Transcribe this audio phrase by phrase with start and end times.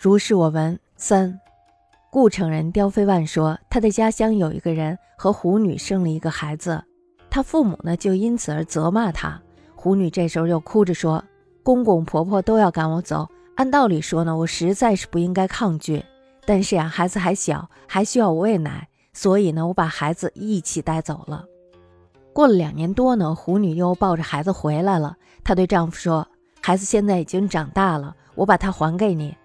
[0.00, 1.40] 如是我闻三，
[2.08, 6.80] 故城人刁飞万说，他的家乡有一个人和狐女生了一个孩子，
[7.28, 9.42] 他父母呢就因此而责骂他。
[9.74, 11.24] 狐女这时候又哭着说
[11.64, 16.00] ：“公公婆婆都要赶我走，按道理说呢，我实在是不应该抗拒。
[16.46, 21.44] 但是呀，孩子还小，还需要我喂奶，所以呢，我把孩子一起带走了。
[22.32, 25.16] 过了两年多呢，狐女又抱着孩子回来了。
[25.42, 26.24] 她对丈夫说
[26.62, 29.36] ：‘孩子现在已经长大了，我把他还给你。’”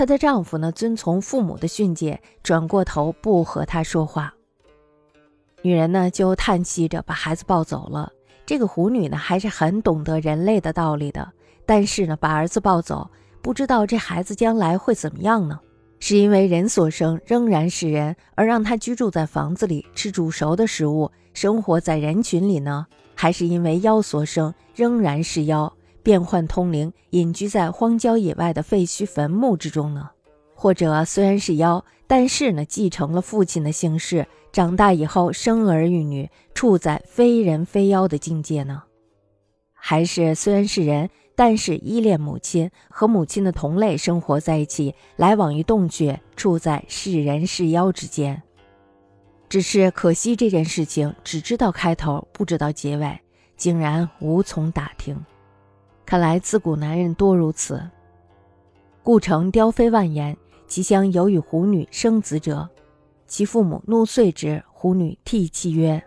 [0.00, 4.32] 她的丈夫呢，遵从父母的训诫，转过头不和她说话。
[5.60, 8.10] 女人呢，就叹息着把孩子抱走了。
[8.46, 11.30] 这个狐女呢，还是很懂得人类的道理的。
[11.66, 13.10] 但是呢，把儿子抱走，
[13.42, 15.60] 不知道这孩子将来会怎么样呢？
[15.98, 22.86] 是因为人所生仍然是人，而让他居住在房子里，吃煮熟的食物，生活在人群里呢？
[23.14, 25.70] 还是因为妖所生仍然是妖？
[26.02, 30.10] 变幻通灵，隐居在荒郊野外的废墟坟墓之中呢？
[30.54, 38.82] 或者虽然是妖，但是呢，继承了父亲的姓氏，长大以后生儿育女，处在非人非妖的境界呢？
[39.72, 48.42] 还是虽然是人，但是依恋母亲，和母亲的同类生活在一起，来往于洞穴，处在是人是妖之间？
[49.48, 53.18] 只是可惜这件事情只知道开头，不知道结尾，
[53.56, 55.24] 竟然无从打听。
[56.10, 57.80] 看来自古男人多如此。
[59.00, 60.36] 故城雕飞万言，
[60.66, 62.68] 其乡有与狐女生子者，
[63.28, 64.60] 其父母怒遂之。
[64.72, 66.02] 狐女涕泣曰：“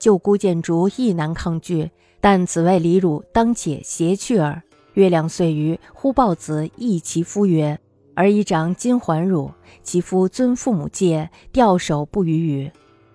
[0.00, 1.88] 舅姑见竹亦难抗拒，
[2.20, 4.60] 但此为离辱，当且携去耳。”
[4.94, 7.78] 月亮岁余，忽抱子忆其夫曰
[8.16, 9.52] ：“儿已长，今还汝。”
[9.84, 12.72] 其夫遵父母戒，吊首不语语。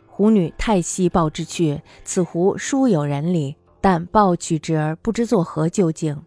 [0.07, 6.17] 狐女太息抱之去，此狐殊有人理，但抱去之而不知作何究竟。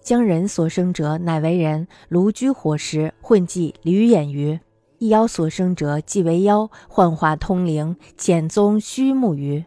[0.00, 4.58] 将人所生者，乃为人；炉居火食，混迹驴眼鱼。
[4.98, 9.64] 一妖所生者，即为妖，幻化通灵，潜踪虚目鱼。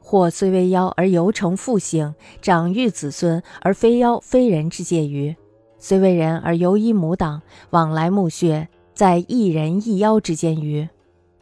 [0.00, 5.34] 或虽为妖，而犹成父性，长育子孙，而非妖非人之界于；
[5.78, 7.40] 虽为人，而犹依母党，
[7.70, 10.88] 往来墓穴，在一人一妖之间于。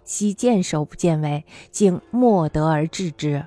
[0.04, 3.44] 昔见首不见尾，竟莫得而治之。